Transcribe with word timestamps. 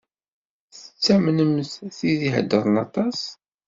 Tettamnemt 0.73 1.71
tid 1.97 2.21
i 2.25 2.27
iheddṛen 2.29 2.75
aṭas? 2.85 3.19